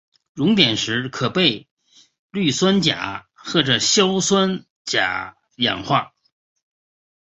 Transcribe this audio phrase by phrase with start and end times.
[0.33, 1.67] 熔点时可被
[2.31, 6.15] 氯酸钾或硝酸钾氧化。